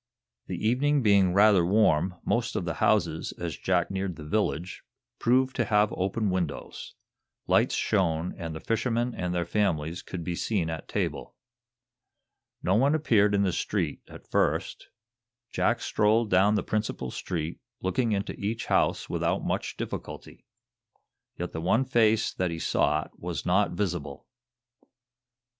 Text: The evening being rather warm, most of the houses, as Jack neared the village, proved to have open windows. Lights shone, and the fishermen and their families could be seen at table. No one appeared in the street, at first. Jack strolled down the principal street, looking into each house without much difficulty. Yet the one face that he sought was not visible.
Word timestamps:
The 0.47 0.67
evening 0.67 1.03
being 1.03 1.31
rather 1.31 1.63
warm, 1.63 2.15
most 2.25 2.55
of 2.55 2.65
the 2.65 2.73
houses, 2.81 3.33
as 3.33 3.55
Jack 3.55 3.91
neared 3.91 4.15
the 4.15 4.23
village, 4.25 4.81
proved 5.19 5.55
to 5.57 5.65
have 5.65 5.93
open 5.93 6.31
windows. 6.31 6.95
Lights 7.45 7.75
shone, 7.75 8.33
and 8.35 8.55
the 8.55 8.59
fishermen 8.59 9.13
and 9.13 9.31
their 9.31 9.45
families 9.45 10.01
could 10.01 10.23
be 10.23 10.33
seen 10.33 10.71
at 10.71 10.87
table. 10.87 11.35
No 12.63 12.73
one 12.73 12.95
appeared 12.95 13.35
in 13.35 13.43
the 13.43 13.53
street, 13.53 14.01
at 14.07 14.25
first. 14.31 14.87
Jack 15.51 15.79
strolled 15.81 16.31
down 16.31 16.55
the 16.55 16.63
principal 16.63 17.11
street, 17.11 17.59
looking 17.79 18.11
into 18.11 18.33
each 18.39 18.65
house 18.65 19.07
without 19.07 19.43
much 19.45 19.77
difficulty. 19.77 20.47
Yet 21.37 21.51
the 21.51 21.61
one 21.61 21.85
face 21.85 22.33
that 22.33 22.49
he 22.49 22.57
sought 22.57 23.11
was 23.19 23.45
not 23.45 23.73
visible. 23.73 24.25